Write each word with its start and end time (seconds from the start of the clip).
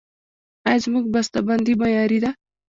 آیا 0.67 0.79
زموږ 0.85 1.05
بسته 1.13 1.39
بندي 1.47 1.73
معیاري 1.81 2.19
ده؟ 2.23 2.29